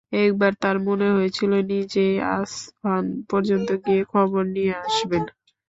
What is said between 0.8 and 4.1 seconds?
মনে হয়েছিল, নিজেই আসফান পর্যন্ত গিয়ে